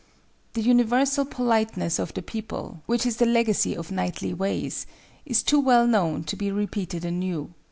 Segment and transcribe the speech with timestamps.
[0.53, 4.87] The universal politeness of the people, which is the legacy of knightly ways,
[5.27, 7.53] is too well known to be repeated anew.